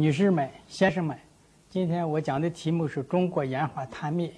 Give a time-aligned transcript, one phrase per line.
[0.00, 1.18] 女士们、先生们，
[1.68, 4.32] 今天我讲的题目是中国岩画探秘。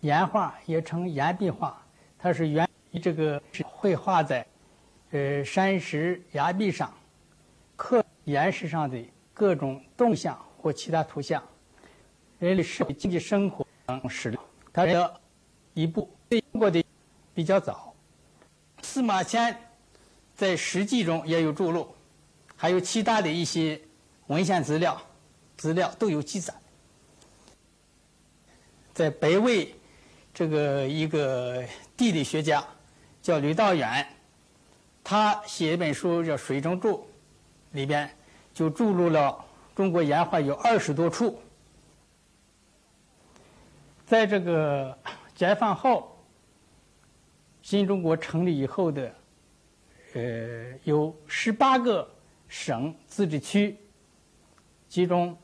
[0.00, 1.80] 岩画也称岩壁画，
[2.18, 4.44] 它是源于这个绘画在
[5.12, 6.92] 呃山石崖壁上、
[7.76, 9.00] 刻岩石上的
[9.32, 11.40] 各种动象或其他图像，
[12.40, 14.40] 人类社会经济生活等史料。
[14.72, 15.20] 它的
[15.72, 16.84] 一部中国的
[17.32, 17.94] 比较早，
[18.82, 19.56] 司马迁
[20.34, 21.94] 在《史记》中也有著录，
[22.56, 23.80] 还有其他的一些
[24.28, 25.00] 文献资料，
[25.56, 26.52] 资料都有记载。
[28.92, 29.74] 在北魏，
[30.32, 31.62] 这个一个
[31.96, 32.66] 地理学家
[33.22, 34.06] 叫吕道远，
[35.04, 36.98] 他写一本书叫《水中注》，
[37.72, 38.10] 里边
[38.54, 41.38] 就注入了中国岩画有二十多处。
[44.06, 44.96] 在这个
[45.34, 46.16] 解放后，
[47.60, 49.14] 新中国成立以后的，
[50.14, 52.08] 呃，有十八个
[52.48, 53.76] 省自治区，
[54.96, 55.36] 其中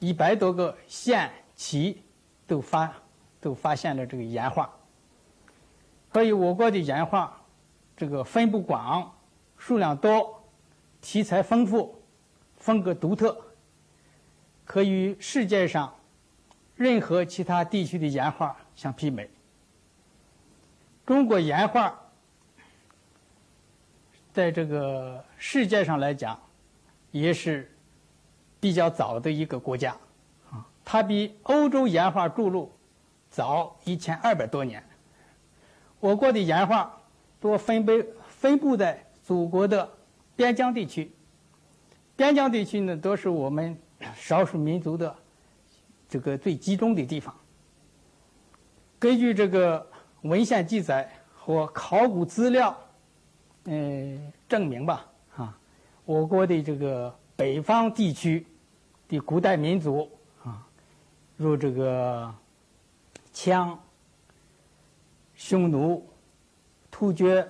[0.00, 2.02] 一百多个县旗
[2.46, 2.92] 都发
[3.40, 4.70] 都发现了这个岩画。
[6.12, 7.40] 所以我国的岩画，
[7.96, 9.10] 这个分布广、
[9.56, 10.44] 数量多、
[11.00, 12.02] 题材丰富、
[12.58, 13.34] 风格独特，
[14.66, 15.96] 可与世界上。
[16.76, 19.30] 任何其他地区的岩画相媲美。
[21.06, 21.98] 中国岩画
[24.34, 26.38] 在这个世界上来讲，
[27.10, 27.71] 也是
[28.62, 29.90] 比较早的一个国家，
[30.48, 32.70] 啊，它比欧洲岩画著录
[33.28, 34.80] 早一千二百多年。
[35.98, 36.96] 我国的岩画
[37.40, 37.92] 多分布
[38.28, 39.90] 分布在祖国的
[40.36, 41.10] 边疆地区，
[42.14, 43.76] 边疆地区呢，都是我们
[44.14, 45.12] 少数民族的。
[46.08, 47.34] 这个最集中的地方，
[48.98, 49.84] 根据这个
[50.20, 52.78] 文献记载和考古资料，
[53.64, 55.58] 嗯，证明吧，啊，
[56.04, 58.46] 我国的这个北方地区
[59.12, 60.10] 的古代民族
[60.42, 60.66] 啊，
[61.36, 62.34] 如这个
[63.34, 63.76] 羌、
[65.34, 66.08] 匈奴、
[66.90, 67.46] 突厥、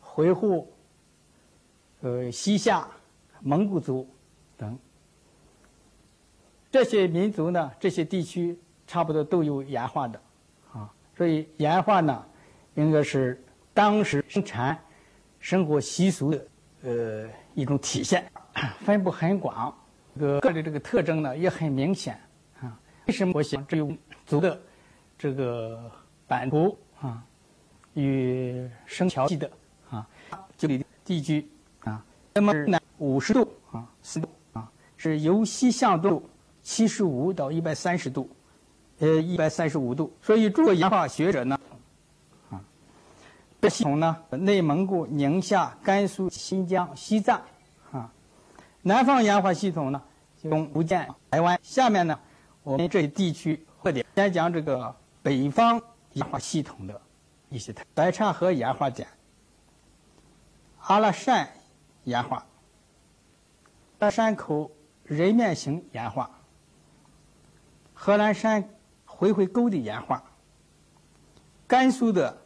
[0.00, 0.66] 回鹘、
[2.00, 2.88] 呃西夏、
[3.40, 4.08] 蒙古族
[4.56, 4.78] 等。
[6.70, 10.20] 这些民族呢，这些地区差不多都有岩画的，
[10.72, 12.26] 啊，所以岩画呢，
[12.74, 13.44] 应该是
[13.74, 14.82] 当时生产
[15.40, 16.46] 生活习俗的
[16.84, 18.26] 呃一种体现，
[18.80, 19.72] 分布很广，
[20.14, 22.18] 这个个的这个特征呢也很明显，
[22.60, 23.92] 啊，为什么我想只有
[24.26, 24.60] 足的
[25.18, 25.90] 这个
[26.26, 27.22] 版图啊
[27.94, 29.50] 与生桥系的
[29.90, 30.06] 啊
[30.56, 31.46] 这里的地区
[31.80, 32.04] 啊，
[32.34, 36.22] 那么南五十度啊四度啊是由西向东。
[36.66, 38.26] 七十五到一百三十度，
[38.98, 40.10] 呃，一百三十五度。
[40.22, 41.60] 所以，中国岩画学者呢，
[42.50, 42.58] 啊，
[43.60, 47.38] 这系统呢，内蒙古、宁夏、甘肃、新疆、西藏，
[48.86, 50.02] 南方岩画系统呢，
[50.36, 51.58] 从福建、台湾。
[51.62, 52.20] 下面呢，
[52.62, 55.80] 我们这一地区特点，先讲这个北方
[56.12, 57.00] 岩画系统的
[57.48, 59.08] 一些特点白岔河岩画点，
[60.80, 61.48] 阿拉善
[62.04, 62.44] 岩画，
[63.98, 64.70] 大山口
[65.04, 66.30] 人面形岩画。
[67.94, 68.68] 贺兰山
[69.06, 70.22] 回回沟的岩画，
[71.66, 72.42] 甘肃的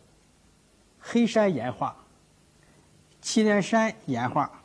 [1.00, 1.96] 黑山岩画，
[3.20, 4.57] 祁连山岩画，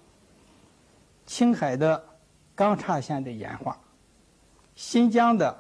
[1.25, 2.03] 青海的
[2.55, 3.77] 钢叉县的岩画，
[4.75, 5.57] 新疆的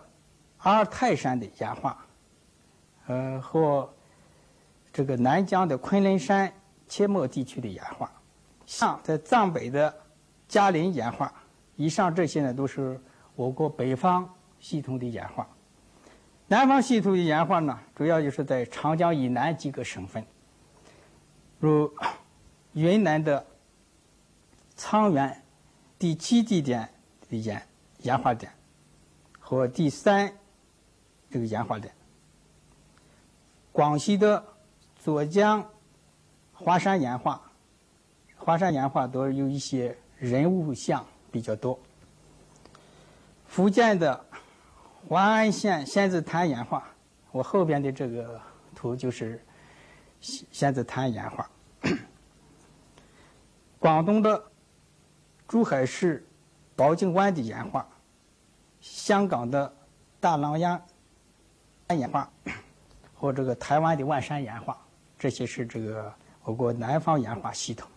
[0.57, 2.05] 阿尔泰山的岩画，
[3.07, 3.91] 呃，和
[4.91, 6.53] 这个南疆的昆仑山
[6.87, 8.11] 阡陌地区的岩画，
[8.65, 9.93] 像在藏北的
[10.47, 11.33] 嘉陵岩画，
[11.75, 12.99] 以上这些呢，都是
[13.35, 14.29] 我国北方。
[14.59, 15.45] 系统的岩画，
[16.47, 20.25] 南方系统的岩画呢，主要就是在长江以南几个省份，
[21.59, 21.93] 如
[22.71, 23.45] 云南的
[24.77, 25.42] 沧源
[26.03, 26.89] 第七地点
[27.29, 27.65] 的岩
[27.99, 28.51] 岩画点
[29.39, 30.37] 和第三
[31.31, 31.93] 这个岩画点，
[33.71, 34.43] 广西的
[35.01, 35.65] 左江
[36.51, 37.41] 华山岩画，
[38.35, 41.79] 华山岩画都有一些人物像比较多，
[43.47, 44.25] 福建的。
[45.07, 46.85] 华安县仙子潭岩画，
[47.31, 48.41] 我后边的这个
[48.75, 49.41] 图就是
[50.19, 51.49] 仙子潭岩画。
[53.79, 54.51] 广东的
[55.53, 56.25] 珠海市
[56.75, 57.87] 宝镜湾的岩画，
[58.81, 59.71] 香港的
[60.19, 60.83] 大浪崖
[61.89, 62.27] 岩画，
[63.13, 64.75] 和这个台湾的万山岩画，
[65.15, 66.11] 这些是这个
[66.43, 67.87] 我国南方岩画系统。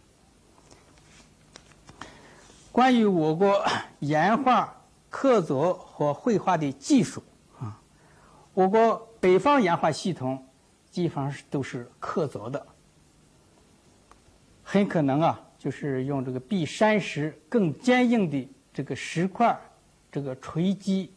[2.70, 3.64] 关于我国
[4.00, 4.70] 岩画。
[5.09, 7.23] 刻凿和绘画的技术
[7.59, 7.81] 啊，
[8.52, 10.47] 我国北方岩画系统
[10.91, 12.67] 基本上是都是刻凿的，
[14.62, 19.60] 很可能啊，就是用这个比山石更坚硬的这个石块
[20.12, 21.12] 这个锤击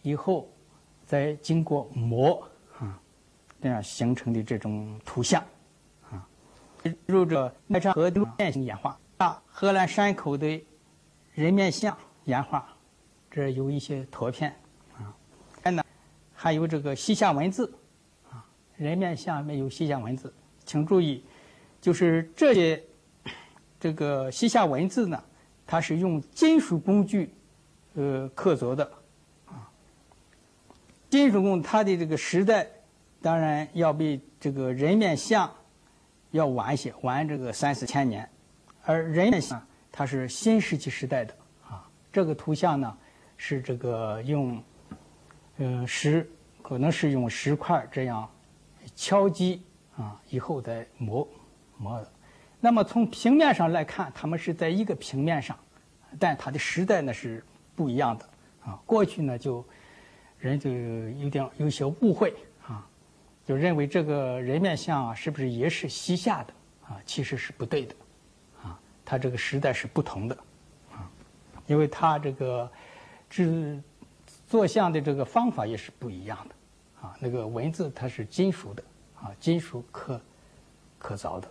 [0.00, 0.50] 以后，
[1.04, 2.42] 再经过磨
[2.78, 2.98] 啊，
[3.60, 5.44] 这样形成的这种图像
[6.10, 6.26] 啊，
[7.04, 10.64] 入这奈昌河流面型岩画啊，荷兰山口的
[11.34, 11.94] 人面像
[12.24, 12.66] 岩画，
[13.30, 14.58] 这有一些图片
[14.96, 15.14] 啊，
[15.62, 15.84] 还呢
[16.32, 17.70] 还有这个西夏文字
[18.30, 18.42] 啊，
[18.74, 20.32] 人面像没有西夏文字，
[20.64, 21.22] 请注意，
[21.78, 22.82] 就是这些
[23.82, 25.20] 这个西夏文字呢，
[25.66, 27.34] 它是用金属工具。
[27.94, 28.90] 呃，刻凿的，
[29.44, 29.68] 啊，
[31.10, 32.66] 金属工它的这个时代，
[33.20, 35.52] 当然要比这个人面像
[36.30, 38.26] 要晚一些，晚这个三四千年，
[38.84, 41.34] 而人面像它是新石器时代的，
[41.68, 42.96] 啊，这个图像呢
[43.36, 44.62] 是这个用，
[45.58, 46.26] 嗯石，
[46.62, 48.26] 可能是用石块这样
[48.96, 49.60] 敲击
[49.98, 51.28] 啊，以后再磨
[51.76, 52.10] 磨的。
[52.62, 55.54] 那么从平面上来看，它们是在一个平面上，
[56.18, 57.44] 但它的时代呢是。
[57.74, 58.28] 不一样的
[58.66, 59.64] 啊，过去呢就
[60.38, 62.34] 人就有点有些误会
[62.68, 62.86] 啊，
[63.46, 66.52] 就认为这个人面像啊是不是也是西夏的
[66.86, 67.00] 啊？
[67.06, 67.94] 其实是不对的
[68.62, 70.36] 啊，它这个时代是不同的
[70.92, 71.10] 啊，
[71.66, 72.70] 因为它这个
[73.30, 73.82] 制
[74.46, 77.16] 作像的这个方法也是不一样的啊。
[77.18, 78.84] 那个文字它是金属的
[79.18, 80.20] 啊，金属刻
[80.98, 81.50] 刻凿的。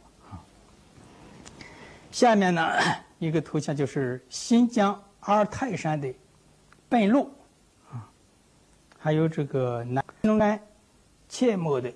[2.12, 2.72] 下面呢
[3.20, 5.02] 一个图像就是新疆。
[5.22, 6.12] 阿尔泰山的
[6.90, 7.32] 本路
[7.92, 8.10] 啊，
[8.98, 10.60] 还有这个南龙山
[11.30, 11.94] 切莫的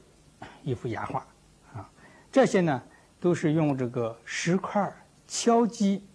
[0.61, 1.25] 一幅岩画
[1.73, 1.89] 啊，
[2.31, 2.79] 这些呢
[3.19, 4.93] 都是用这个石块
[5.27, 6.05] 敲击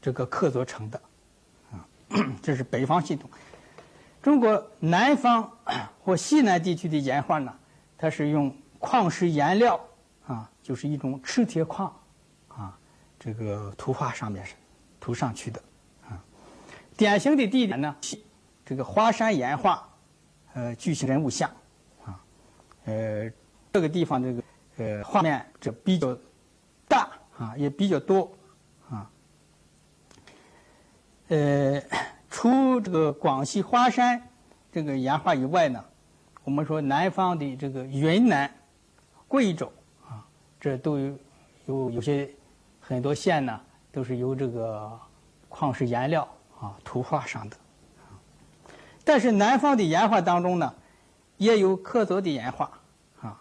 [0.00, 0.98] 这个刻凿成的
[1.70, 1.86] 啊。
[2.40, 3.28] 这是北方系统。
[4.22, 5.58] 中国南方
[6.02, 7.54] 或西南地区的岩画呢，
[7.98, 9.78] 它是用矿石颜料
[10.26, 11.94] 啊，就是一种赤铁矿，
[13.18, 14.54] 这个图画上面是
[15.00, 15.62] 涂上去的
[16.08, 16.22] 啊。
[16.96, 17.96] 典型的地点呢，
[18.64, 19.88] 这个花山岩画，
[20.54, 21.50] 呃，巨型人物像，
[22.04, 22.20] 啊，
[22.84, 23.30] 呃，
[23.72, 24.42] 这个地方这个
[24.78, 26.16] 呃画面这比较
[26.88, 28.32] 大啊，也比较多
[28.88, 29.10] 啊，
[31.28, 31.82] 呃，
[32.30, 34.22] 除这个广西花山
[34.72, 35.84] 这个岩画以外呢，
[36.44, 38.52] 我们说南方的这个云南、
[39.28, 39.72] 贵州
[40.08, 40.26] 啊，
[40.60, 41.18] 这都有
[41.66, 42.30] 有有些
[42.86, 43.60] 很多县呢，
[43.90, 44.98] 都是由这个
[45.48, 46.26] 矿石颜料。
[46.58, 47.56] 啊，图画上的，
[49.04, 50.74] 但是南方的岩画当中呢，
[51.36, 52.80] 也有刻凿的岩画，
[53.20, 53.38] 啊，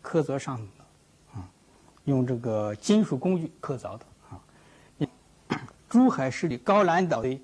[0.00, 0.84] 刻凿上的，
[1.34, 1.42] 啊，
[2.04, 4.38] 用这个金属工具刻凿的，啊，
[5.88, 7.40] 珠海市的高兰岛的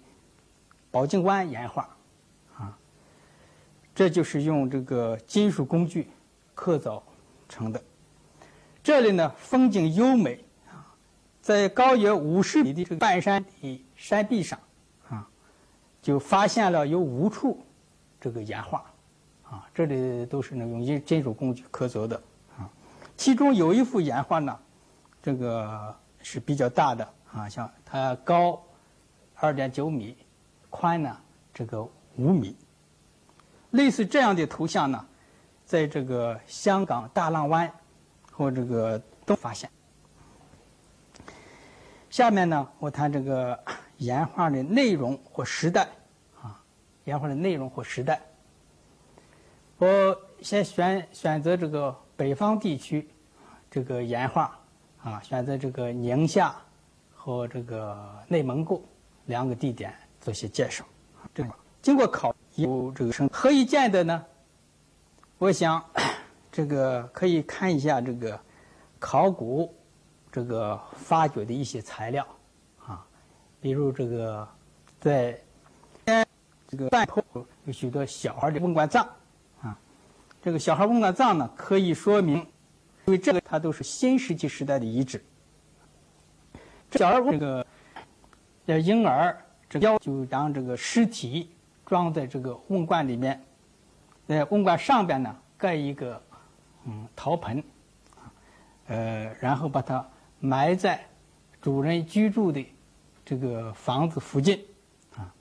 [0.92, 1.88] 宝镜湾岩画，
[2.56, 2.78] 啊，
[3.92, 6.08] 这就是用这个金属工具
[6.54, 7.02] 刻凿
[7.48, 7.82] 成的。
[8.84, 10.44] 这里呢，风景优美，
[11.42, 14.58] 在高约五十米的这个半山的山壁上。
[15.10, 15.28] 啊
[16.00, 17.64] 就发现了有五处
[18.20, 18.84] 这个岩画，
[19.48, 22.20] 啊，这里都是那用金金属工具刻凿的，
[22.58, 22.68] 啊，
[23.16, 24.58] 其中有一幅岩画呢，
[25.22, 28.60] 这个是比较大的，啊，像它高
[29.36, 30.16] 二点九米，
[30.70, 31.16] 宽呢
[31.54, 31.80] 这个
[32.16, 32.56] 五米，
[33.70, 35.06] 类似这样的图像呢，
[35.64, 37.72] 在这个香港大浪湾
[38.32, 39.70] 和这个都发现。
[42.12, 43.58] 下面呢，我谈这个。
[43.98, 45.86] 岩画的内容或时代，
[46.40, 46.60] 啊，
[47.04, 48.20] 岩画的内容或时代，
[49.78, 53.08] 我先选选择这个北方地区，
[53.70, 54.58] 这个岩画，
[55.04, 56.52] 啊，选择这个宁夏
[57.14, 58.84] 和这个内蒙古
[59.26, 60.84] 两个地点做些介绍。
[61.32, 61.50] 这个
[61.80, 64.24] 经过考有这个生何以见得呢？
[65.38, 65.80] 我想
[66.50, 68.40] 这个可以看一下这个
[68.98, 69.72] 考古
[70.32, 72.26] 这个发掘的一些材料。
[72.84, 73.06] 啊
[73.60, 74.48] 比如这个，
[74.98, 75.40] 在
[76.66, 77.22] 这个半坡
[77.64, 79.06] 有许多小孩的瓮棺葬，
[79.60, 79.78] 啊，
[80.42, 82.38] 这个小孩瓮棺葬呢，可以说明，
[83.04, 85.22] 因为这个它都是新石器时代的遗址。
[86.90, 87.64] 小孩这个
[88.66, 89.36] 的婴儿，
[89.68, 91.48] 这个就将这个尸体
[91.86, 93.40] 装在这个瓮棺里面，
[94.26, 96.20] 在瓮棺上边呢盖一个
[96.86, 97.62] 嗯陶盆，
[98.88, 100.04] 呃，然后把它
[100.42, 101.08] 埋在
[101.62, 102.62] 主人居住的。
[103.24, 104.62] 这个房子附近，
[105.16, 105.32] 啊，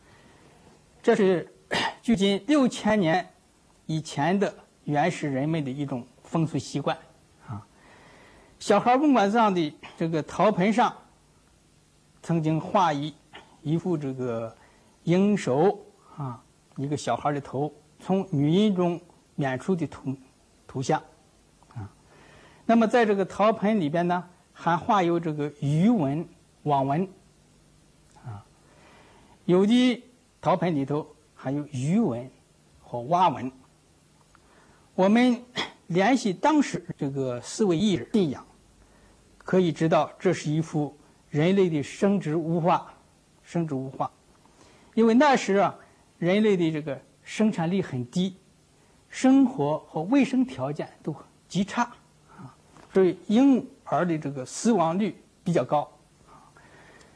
[1.02, 1.52] 这是
[2.00, 3.28] 距今六千年
[3.88, 4.54] 以前的
[4.84, 6.96] 原始人们的一种风俗习惯，
[7.48, 7.66] 啊，
[8.60, 10.96] 小孩瓮棺葬的这个陶盆上，
[12.22, 13.14] 曾经画一
[13.64, 14.56] 一幅这个
[15.04, 15.84] 婴首
[16.16, 16.42] 啊，
[16.78, 19.02] 一个小孩的头从女婴中
[19.40, 20.16] 娩出的图
[20.68, 21.02] 图像，
[21.74, 21.90] 啊，
[22.68, 26.28] 那么在这个陶盆里边呢，还画有这个鱼纹
[26.64, 27.08] 网纹。
[28.24, 28.46] 啊
[29.46, 30.04] 有的
[30.40, 32.30] 陶盆里头还有鱼纹
[32.82, 33.52] 和蛙纹。
[34.94, 35.44] 我们
[35.88, 38.46] 联系当时这个四位艺人信仰，
[39.38, 40.96] 可以知道这是一幅
[41.30, 42.94] 人类的生殖物画，
[43.44, 44.10] 生殖物画。
[44.94, 45.76] 因为那时啊，
[46.18, 48.36] 人类的这个生产力很低，
[49.10, 51.16] 生活和卫生条件都
[51.48, 51.84] 极差
[52.38, 52.54] 啊，
[52.94, 53.66] 所以鹦鹉
[53.98, 55.90] 儿的这个死亡率比较高，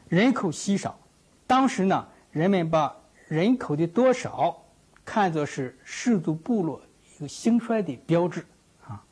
[0.08, 0.98] 人口稀少。
[1.46, 2.96] 当时呢，人们把
[3.28, 4.62] 人口的多少
[5.04, 6.80] 看作是氏族部落
[7.14, 8.44] 一个兴衰的标志
[8.86, 9.02] 啊，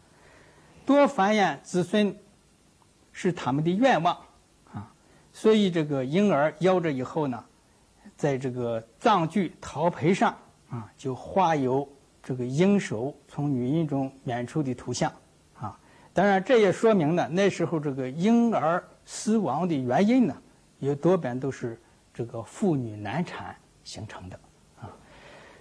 [0.84, 2.16] 多繁衍子孙
[3.12, 4.16] 是他们的愿望
[4.72, 4.92] 啊，
[5.32, 7.44] 所以这个婴儿夭折以后呢。
[8.16, 10.32] 在这个藏具陶胚上
[10.70, 11.86] 啊，就画有
[12.22, 15.12] 这个婴手从女婴中娩出的图像。
[16.14, 20.34] 当然，这也说明呢，那时候这个婴儿死亡的原因呢，
[20.78, 21.78] 也多半都是
[22.14, 24.40] 这个妇女难产形成的
[24.80, 24.88] 啊。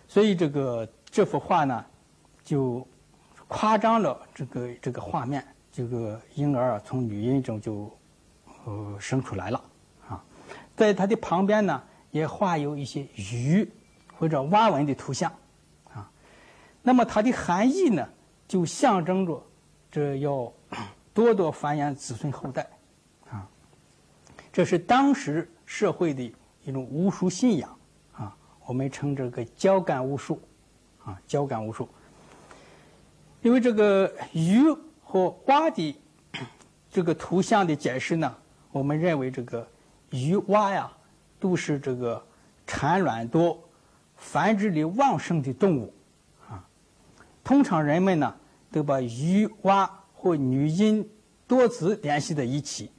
[0.07, 1.83] 所以，这个这幅画呢，
[2.43, 2.87] 就
[3.47, 7.91] 夸张了这个这个画面，这个婴儿啊从女婴中就
[8.65, 9.61] 呃生出来了
[10.07, 10.23] 啊。
[10.77, 11.83] 在它的旁边呢。
[12.13, 13.67] 也画有一些鱼
[14.19, 15.33] 或者蛙纹的图像，
[15.91, 16.07] 啊，
[16.83, 18.07] 那么它的含义呢，
[18.47, 19.43] 就象征着
[19.93, 20.51] 这要
[21.13, 22.67] 多多繁衍子孙后代，
[23.29, 23.47] 啊，
[24.51, 26.33] 这是当时社会的
[26.63, 27.77] 一种巫术信仰，
[28.13, 28.35] 啊，
[28.65, 30.41] 我们称这个交感巫术，
[31.05, 31.87] 啊，交感巫术。
[33.43, 34.63] 因为这个鱼
[35.03, 36.01] 和蛙的
[36.89, 38.35] 这个图像的解释呢，
[38.71, 39.67] 我们认为这个
[40.09, 40.91] 鱼蛙呀。
[41.39, 42.25] 都是这个
[42.65, 43.61] 产卵多、
[44.15, 45.93] 繁殖力旺盛的动物，
[46.47, 46.65] 啊，
[47.43, 48.33] 通常人们呢
[48.73, 51.07] 都把鱼蛙或女婴
[51.47, 52.91] 多子联系在一起，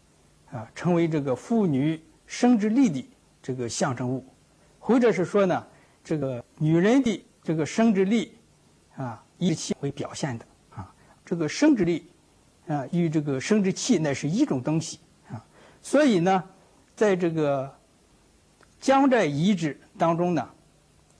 [0.50, 3.06] 啊，成为这个妇女生殖力的
[3.42, 4.24] 这个象征物，
[4.78, 5.66] 或者是说呢，
[6.02, 8.32] 这个女人的这个生殖力，
[8.96, 10.94] 啊，以气为表现的，啊，
[11.26, 12.06] 这个生殖力，
[12.68, 15.44] 啊，与这个生殖器那是一种东西，啊，
[15.82, 16.42] 所以呢，
[16.96, 17.70] 在这个。
[18.80, 20.46] 江寨遗址当中呢，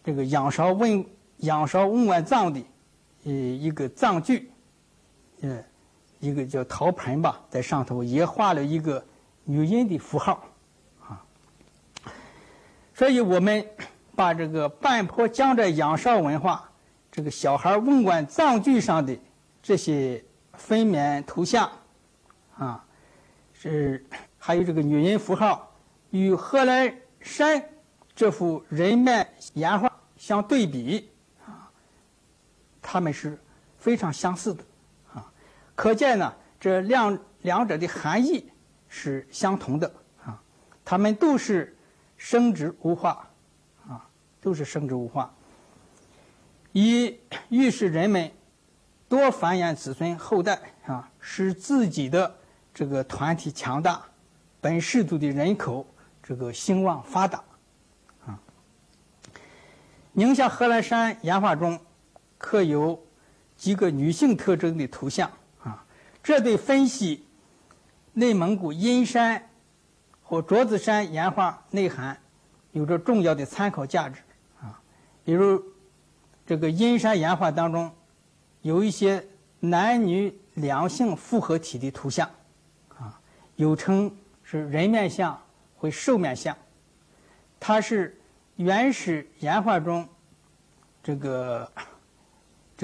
[0.04, 1.02] 这个仰韶文
[1.38, 2.62] 仰韶文玩藏的，
[3.24, 4.50] 呃一个藏具，
[5.42, 5.62] 呃
[6.20, 9.04] 一个叫陶盆吧，在上头也画了一个
[9.44, 10.44] 女婴的符号，
[11.00, 11.24] 啊，
[12.94, 13.66] 所以我们
[14.14, 16.70] 把这个半坡江浙仰韶文化
[17.10, 19.18] 这个小孩文玩藏具上的
[19.62, 21.70] 这些分娩图像，
[22.56, 22.84] 啊，
[23.52, 24.04] 是
[24.38, 25.72] 还有这个女人符号
[26.10, 26.94] 与贺兰。
[27.26, 27.70] 山
[28.14, 31.08] 这幅人面岩画相对比，
[32.94, 33.36] 他们是
[33.76, 34.62] 非常相似的
[35.12, 35.26] 啊，
[35.74, 38.48] 可见呢，这两两者的含义
[38.88, 39.92] 是相同的
[40.24, 40.40] 啊，
[40.84, 41.76] 他们都是
[42.16, 43.28] 生殖无化
[43.88, 44.06] 啊，
[44.40, 45.34] 都是生殖无化，
[46.70, 48.30] 以预示人们
[49.08, 52.32] 多繁衍子孙后代啊，使自己的
[52.72, 54.00] 这个团体强大，
[54.60, 55.84] 本氏族的人口。
[56.22, 57.42] 这个兴旺发达，
[58.24, 58.38] 啊，
[60.12, 61.78] 宁夏贺兰山岩画中
[62.38, 63.02] 刻有
[63.56, 65.30] 几个女性特征的图像，
[65.62, 65.84] 啊，
[66.22, 67.26] 这对分析
[68.12, 69.50] 内蒙古阴山
[70.22, 72.20] 和卓子山岩画内涵
[72.72, 74.20] 有着重要的参考价值，
[74.60, 74.80] 啊，
[75.24, 75.62] 比如
[76.46, 77.90] 这个阴山岩画当中
[78.62, 79.26] 有一些
[79.60, 82.28] 男女两性复合体的图像，
[82.96, 83.20] 啊，
[83.56, 85.40] 有称是人面像。
[85.76, 86.56] 或兽面像，
[87.60, 88.18] 它是
[88.56, 90.08] 原始岩画中
[91.02, 91.70] 这个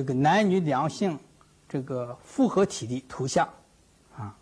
[0.00, 1.19] 这个男女两性
[1.69, 3.47] 这个复合体的图像
[4.16, 4.35] 啊，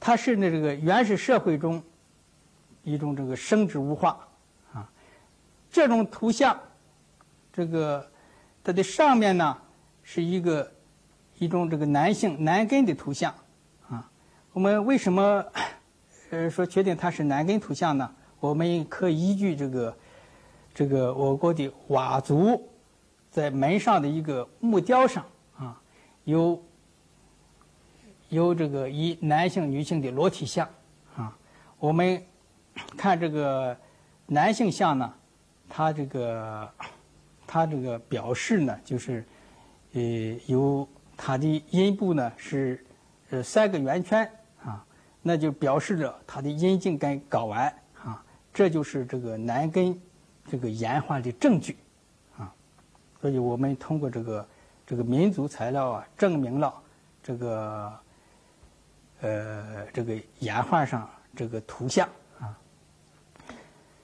[0.00, 1.82] 它是那这个原始社会中
[2.82, 4.26] 一种这个生殖物化
[4.72, 4.90] 啊，
[5.70, 6.58] 这种图像，
[7.52, 8.10] 这个
[8.64, 9.58] 它的上面呢
[10.02, 10.72] 是一个
[11.36, 13.34] 一种这个男性男根的图像
[13.90, 14.10] 啊，
[14.54, 15.44] 我们为什么？
[16.30, 18.10] 呃，说确定它是男根图像呢？
[18.40, 19.94] 我们可依据这个，
[20.72, 22.70] 这个我国的佤族
[23.32, 25.24] 在门上的一个木雕上
[25.56, 25.80] 啊，
[26.24, 26.62] 有
[28.28, 30.68] 有这个以男性、女性的裸体像
[31.16, 31.34] 啊。
[31.78, 32.22] 我们
[32.94, 33.74] 看这个
[34.26, 35.14] 男性像呢，
[35.66, 36.70] 他这个
[37.46, 39.24] 他这个表示呢，就是
[39.94, 40.00] 呃，
[40.46, 40.86] 有
[41.16, 42.84] 他的阴部呢是
[43.30, 44.30] 呃三个圆圈
[44.62, 44.84] 啊。
[45.22, 47.72] 那就表示着他的阴茎跟睾丸
[48.04, 48.22] 啊，
[48.52, 49.98] 这就是这个男根
[50.50, 51.78] 这个演化的证据。
[53.22, 54.44] 所以我们通过这个
[54.84, 56.74] 这个民族材料啊，证明了
[57.22, 57.92] 这个
[59.20, 62.08] 呃这个岩画上这个图像
[62.40, 62.58] 啊。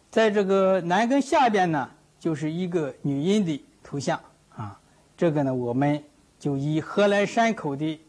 [0.08, 4.20] 在这个男根下边呢，就是一个女阴的图像
[4.54, 4.78] 啊。
[5.16, 6.00] 这个呢，我们
[6.38, 8.00] 就以贺来山口的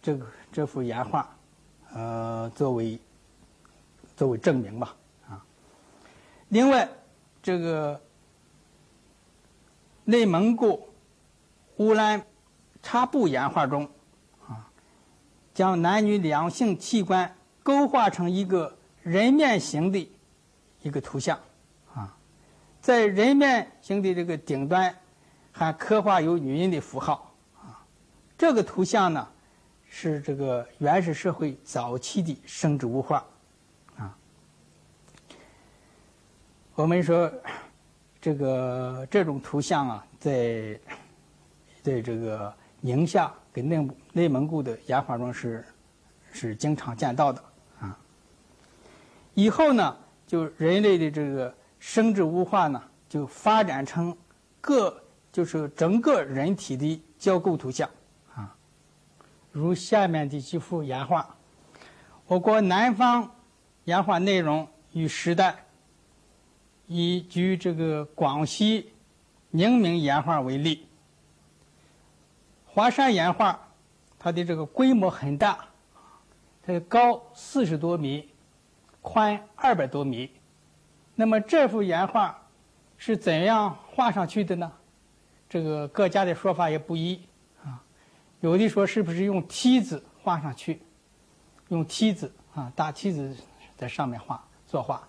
[0.00, 1.28] 这个这幅岩画，
[1.92, 2.98] 呃，作为
[4.16, 4.96] 作为证明吧
[5.28, 5.44] 啊。
[6.48, 6.88] 另外，
[7.42, 8.00] 这个
[10.08, 10.88] 内蒙古
[11.76, 12.24] 乌兰
[12.82, 13.90] 察布岩画中
[14.46, 14.70] 啊，
[15.52, 20.10] 将男女两性器官勾画成一个人面形的。
[20.80, 21.38] 一个图像，
[21.92, 22.16] 啊，
[22.80, 24.94] 在人面形的这个顶端，
[25.50, 27.84] 还刻画有女人的符号，啊，
[28.38, 29.28] 这个图像呢，
[29.88, 33.22] 是这个原始社会早期的生殖物画，
[33.96, 34.16] 啊，
[36.76, 37.30] 我们说
[38.28, 40.78] 这个这种图像啊，在
[41.80, 45.64] 在这个宁夏跟内内蒙古的岩画中是
[46.30, 47.42] 是经常见到的，
[47.80, 47.98] 啊，
[49.32, 49.96] 以后呢。
[50.26, 54.14] 就人类的这个生殖物化呢，就发展成
[54.60, 54.94] 各
[55.32, 57.88] 就是整个人体的交构图像
[58.34, 58.54] 啊，
[59.50, 61.34] 如下面的几幅岩画。
[62.26, 63.34] 我国南方
[63.84, 65.64] 岩画内容与时代，
[66.88, 68.92] 以举这个广西
[69.50, 70.88] 宁明岩画为例。
[72.66, 73.68] 华山岩画，
[74.18, 75.68] 它的这个规模很大，
[76.62, 78.28] 它高四十多米。
[79.00, 80.28] 宽二百多米，
[81.14, 82.46] 那么这幅岩画
[82.98, 84.70] 是怎样画上去的呢？
[85.48, 87.18] 这个各家的说法也不一
[87.64, 87.80] 啊。
[88.40, 90.82] 有的说是不是用梯子画上去，
[91.68, 93.34] 用梯子啊，大梯子
[93.78, 95.00] 在上面画作画；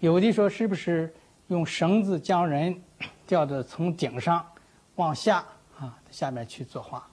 [0.00, 1.14] 有的说是不是
[1.48, 2.80] 用绳子将人
[3.26, 4.46] 吊着从顶上
[4.94, 5.44] 往下
[5.78, 7.06] 啊，下面去作画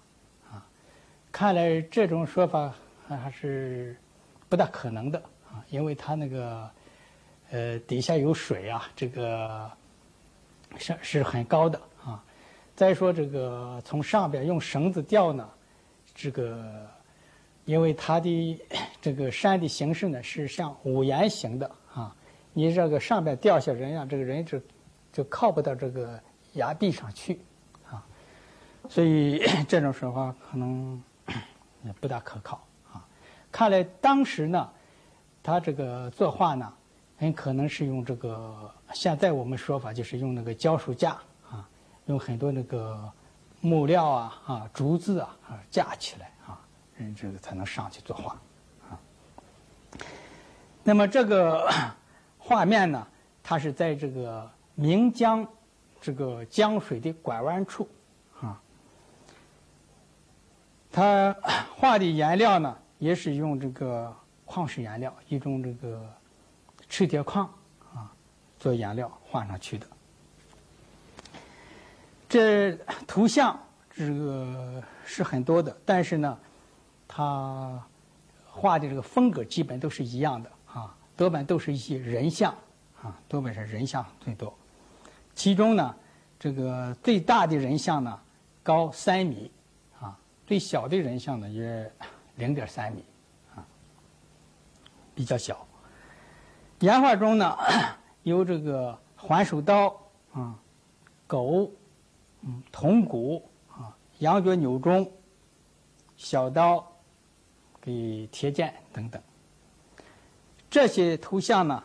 [0.49, 0.65] 啊。
[1.31, 2.73] 看来这种说法
[3.07, 3.97] 还是
[4.47, 5.19] 不大可能的
[5.49, 5.63] 啊。
[5.69, 6.69] 因为它那个，
[7.49, 9.71] 呃，底下有水啊，这个
[10.77, 12.23] 是是很高的啊。
[12.75, 15.49] 再说这个从上边用绳子吊呢，
[16.13, 16.85] 这个
[17.63, 18.61] 因为它的
[19.01, 21.71] 这个山的形式呢是像五檐形的，
[22.55, 24.59] 你这个上面掉下人啊，这个人就
[25.13, 26.19] 就靠不到这个
[26.53, 27.39] 崖壁上去
[27.91, 28.03] 啊，
[28.89, 30.99] 所以这种说法可能
[31.83, 33.05] 也不大可靠啊。
[33.51, 34.71] 看来当时呢。
[35.47, 36.73] 他这个作画呢，
[37.19, 41.11] 很可能是用这个，现在我们说法就是用那个胶书架
[41.51, 41.69] 啊，
[42.07, 42.99] 用很多那个
[43.61, 46.59] 木料啊、啊竹子啊啊架起来啊，
[46.97, 48.41] 人这个才能上去作画
[48.89, 48.97] 啊。
[50.83, 51.69] 那么这个
[52.45, 53.07] 画面呢，
[53.41, 55.47] 它是在这个岷江
[55.99, 57.89] 这个江水的拐弯处
[58.39, 58.61] 啊，
[60.91, 61.35] 他
[61.75, 64.15] 画的颜料呢，也是用这个。
[64.47, 66.07] 矿石颜料，一种这个
[66.87, 67.51] 赤铁矿
[67.95, 68.13] 啊，
[68.59, 69.87] 做颜料画上去的。
[72.29, 72.77] 这
[73.07, 76.37] 图像这个是很多的，但是呢，
[77.07, 77.83] 他
[78.47, 80.51] 画的这个风格基本都是一样的，
[81.17, 82.53] 多半都是一些人像
[83.01, 84.53] 啊，多半是人像最多。
[85.33, 85.95] 其中呢，
[86.39, 88.19] 这个最大的人像呢
[88.63, 89.51] 高三米
[89.99, 91.91] 啊，最小的人像呢约
[92.35, 93.03] 零点三米
[93.55, 93.65] 啊。
[95.13, 95.65] 比较小，
[96.79, 97.57] 岩画中呢
[98.23, 99.95] 有这个环首刀
[100.33, 100.59] 啊、
[101.27, 101.71] 狗、
[102.41, 105.09] 嗯、铜鼓啊、羊角扭钟、
[106.17, 106.85] 小刀、
[107.79, 109.21] 给铁剑等等。
[110.75, 111.81] 这些图像呢，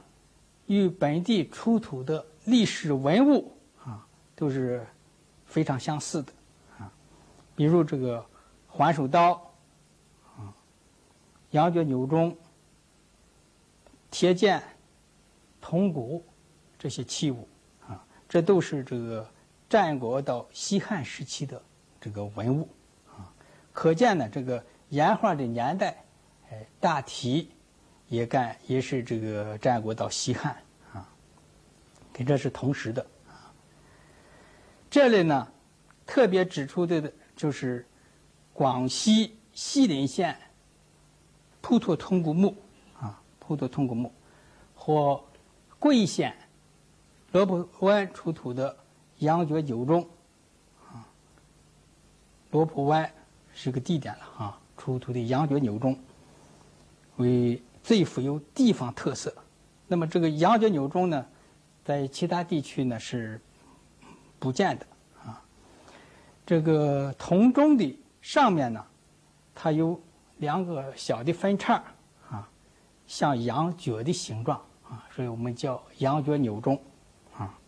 [0.66, 4.84] 与本地出土的历史文物啊都是
[5.46, 6.32] 非常相似的
[6.76, 6.90] 啊，
[7.54, 8.26] 比如这个
[8.66, 9.34] 环首刀
[10.36, 10.52] 啊、
[11.52, 12.36] 羊角扭钟。
[14.10, 14.60] 铁剑、
[15.60, 16.26] 铜鼓
[16.76, 17.46] 这些器物
[17.86, 19.24] 啊，这都是这个
[19.68, 21.62] 战国到西汉时期的
[22.00, 22.68] 这个文物
[23.06, 23.32] 啊。
[23.72, 26.02] 可见呢，这个岩画的年代，
[26.50, 27.52] 哎，大体
[28.10, 30.54] 也干也是这个战国到西汉
[30.92, 31.08] 啊，
[32.12, 33.50] 跟这是同时的啊。
[34.90, 35.48] 这里呢，
[36.04, 37.86] 特别指出的就是
[38.52, 40.38] 广西西林县
[41.62, 42.54] 普陀通古墓。
[43.00, 44.12] 啊，普陀通古墓，
[44.74, 45.24] 或
[45.78, 46.36] 贵县
[47.32, 48.76] 罗卜湾出土的
[49.20, 50.06] 羊角九钟，
[50.92, 51.06] 啊，
[52.50, 53.10] 罗卜湾
[53.54, 55.98] 是个地点了啊，出土的羊角九钟
[57.16, 59.34] 为最富有地方特色。
[59.86, 61.26] 那么这个羊角九钟呢，
[61.84, 63.40] 在其他地区呢是
[64.38, 64.86] 不见的
[65.24, 65.42] 啊。
[66.46, 68.84] 这个铜钟的上面呢，
[69.54, 70.00] 它有
[70.38, 71.82] 两个小的分叉
[72.28, 72.48] 啊。
[73.06, 76.80] 像羊角的形状啊，所以我们叫羊角纽钟，
[77.36, 77.58] 啊，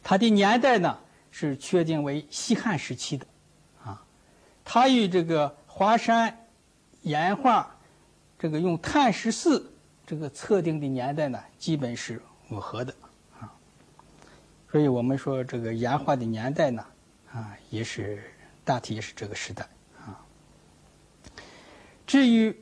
[0.00, 0.96] 它的年代呢
[1.32, 3.26] 是确定为西汉时期的，
[3.84, 4.00] 啊，
[4.64, 6.46] 它与这个华山
[7.02, 7.76] 岩画
[8.40, 9.70] 这个用碳十四
[10.06, 12.94] 这个测定的年代呢，基本是吻合的，
[13.38, 13.52] 啊，
[14.72, 16.82] 所以我们说这个岩画的年代呢，
[17.30, 18.32] 啊，也是
[18.64, 20.24] 大体也是这个时代，啊，
[22.06, 22.58] 至于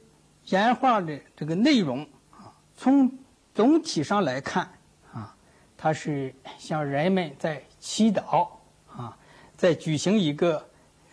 [0.47, 2.53] 岩画的这个内容啊。
[2.77, 3.17] 从
[3.55, 4.69] 总体上来看，
[5.13, 5.37] 啊，
[5.77, 8.49] 它是向人们在祈祷，
[8.91, 9.17] 啊，
[9.57, 10.69] 在举行一个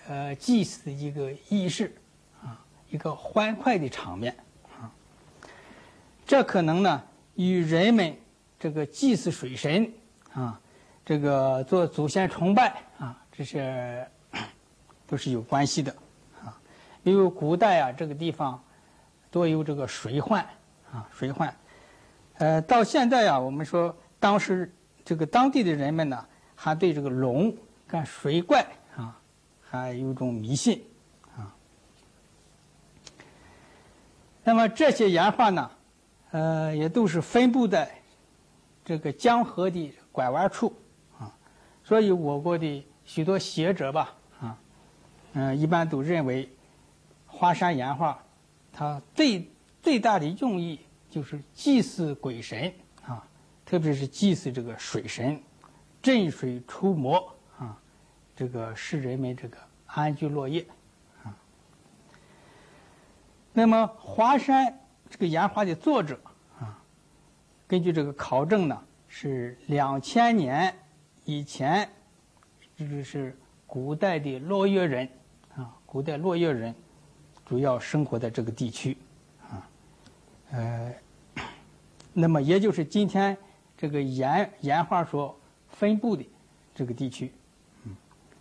[0.07, 1.95] 呃祭祀的一个仪式，
[2.43, 4.35] 啊，一个欢快的场面，
[6.25, 7.03] 这可能呢
[7.35, 8.15] 与人们
[8.59, 9.91] 这个祭祀水神，
[10.33, 10.59] 啊，
[11.05, 14.07] 这个做祖先崇拜，啊，这些
[15.07, 15.95] 都是有关系的，
[16.43, 16.57] 啊，
[17.03, 18.61] 因为古代啊这个地方
[19.29, 20.45] 多有这个水患。
[20.93, 21.53] 啊，水患，
[22.37, 27.53] 呃，到现在啊，我们说当时这个当地的人们呢，还对这个龙、
[27.85, 29.19] 跟水怪啊，
[29.61, 30.81] 还有种迷信
[31.35, 31.53] 啊。
[34.41, 35.69] 那么这些岩画呢，
[36.35, 37.89] 呃，也都是分布在
[38.83, 40.75] 这个江河的拐弯处
[41.17, 41.31] 啊，
[41.81, 44.57] 所以我国的许多学者吧，啊，
[45.31, 46.49] 嗯，一般都认为
[47.25, 48.21] 华山岩画
[48.73, 49.49] 它最
[49.81, 50.81] 最大的用意。
[51.07, 52.73] 就是祭祀鬼神
[53.05, 53.25] 啊，
[53.65, 55.41] 特别是祭祀这个水神，
[56.01, 57.79] 镇水除魔啊，
[58.35, 60.65] 这个使人们这个安居乐业
[61.23, 61.33] 啊。
[63.53, 64.77] 那么华山
[65.15, 66.19] 这个岩画的作者
[66.59, 66.77] 啊，
[67.65, 70.75] 根据这个考证呢，是两千年
[71.23, 71.89] 以前，
[72.75, 73.33] 这就是
[73.65, 75.07] 古代的洛越人
[75.55, 76.75] 啊，古代洛越人
[77.45, 78.97] 主要生活在这个地区
[79.49, 79.69] 啊，
[80.51, 80.93] 呃。
[82.11, 83.37] 那么，也就是今天
[83.77, 85.33] 这个岩岩画所
[85.69, 86.27] 分布的
[86.73, 87.31] 这个地区，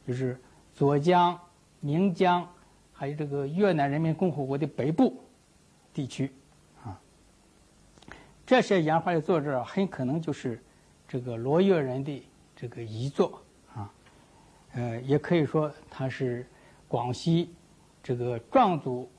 [0.04, 0.40] 就是
[0.74, 1.38] 左江、
[1.78, 2.44] 宁江，
[2.92, 5.22] 还有这个越南人民共和国的北部
[5.92, 6.32] 地区，
[8.46, 10.62] 这些岩画的作者很可能就是
[11.08, 13.42] 这个罗越人的这个遗作，
[13.74, 13.90] 啊，
[14.74, 16.46] 呃，也可以说它是
[16.86, 17.54] 广西
[18.02, 19.10] 这个壮族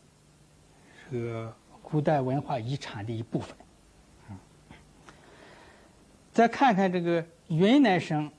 [1.11, 3.55] 这个古代文化遗产的一部分。
[6.31, 8.29] 再看看这个云南省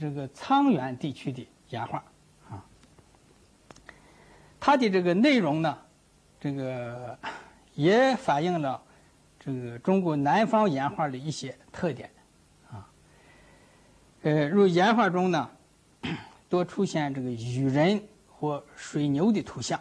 [0.00, 2.02] 这个沧源地区的岩画，
[2.50, 2.64] 啊，
[4.58, 5.78] 它的这个内容呢，
[6.40, 7.16] 这个
[7.74, 8.82] 也反映了
[9.44, 12.10] 这个中国南方岩画的一些特点，
[12.70, 12.88] 啊，
[14.22, 15.50] 呃，如岩画中呢，
[16.48, 19.80] 多出现这个羽人或水牛的图像，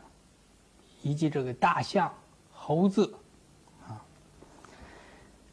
[1.01, 2.13] 以及这个大象、
[2.51, 3.13] 猴子，
[3.87, 4.03] 啊，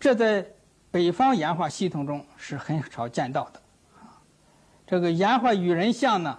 [0.01, 0.47] 这在。
[0.93, 3.63] 北方岩画系统中是很少见到的，
[3.97, 4.19] 啊，
[4.85, 6.37] 这个岩画羽人像呢，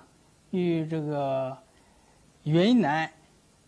[0.49, 1.57] 与这个
[2.43, 3.09] 云南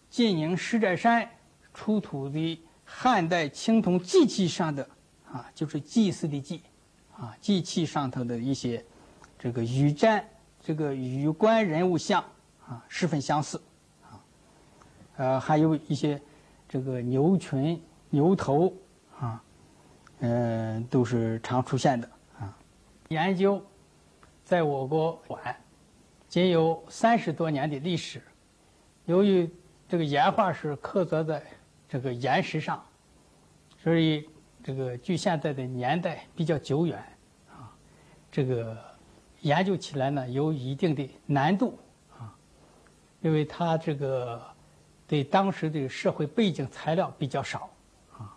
[0.09, 1.29] 晋宁石寨山
[1.73, 2.61] 出土的
[2.95, 4.87] 汉代青铜祭器上的
[5.31, 6.61] 啊，就是祭祀的祭，
[7.17, 8.85] 啊，祭器上头的一些
[9.39, 10.23] 这个羽毡、
[10.61, 12.23] 这个羽冠人物像
[12.67, 13.61] 啊，十分相似，
[14.03, 14.21] 啊，
[15.17, 16.21] 呃，还有一些
[16.69, 18.71] 这个牛群、牛头
[19.19, 19.43] 啊。
[20.25, 22.57] 嗯，都是常出现的啊。
[23.09, 23.61] 研究
[24.45, 25.53] 在我国晚，
[26.29, 28.21] 仅有三十多年的历史。
[29.03, 29.49] 由于
[29.89, 31.43] 这个岩画是刻凿在
[31.93, 32.83] 这个岩石上，
[33.77, 34.27] 所以
[34.63, 36.97] 这个距现在的年代比较久远
[37.47, 37.69] 啊。
[38.31, 38.75] 这个
[39.41, 41.77] 研究起来呢，有一定的难度
[42.17, 42.33] 啊，
[43.21, 44.41] 因为它这个
[45.05, 47.69] 对当时的社会背景材料比较少
[48.17, 48.35] 啊。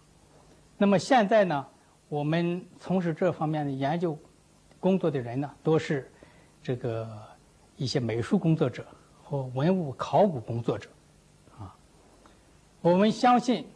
[0.77, 1.67] 那么现在呢？
[2.11, 4.19] 我们从事这方面的研究
[4.79, 6.13] 工作的人呢，多是
[6.63, 7.09] 这个
[7.77, 8.87] 一些美术工作者
[9.23, 10.91] 和文物考古工作者，
[12.87, 13.67] 我们相信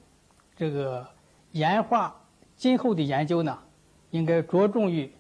[0.57, 1.05] 这个
[1.51, 2.15] 岩画
[2.57, 3.59] 今后的研究呢，
[4.13, 5.13] 应该着重于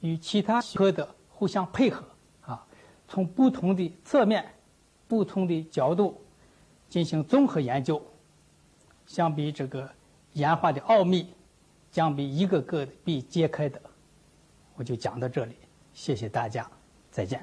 [0.00, 2.04] 与其他科的互相配合，
[2.44, 2.66] 啊，
[3.06, 4.44] 从不同的侧面、
[5.06, 6.20] 不同的角度
[6.88, 8.02] 进行综合研究，
[9.06, 9.88] 相比这个
[10.32, 11.32] 岩画的奥秘。
[11.92, 13.80] 将比一个个的被揭开的，
[14.74, 15.54] 我就讲到这里，
[15.94, 16.68] 谢谢大家，
[17.10, 17.40] 再见。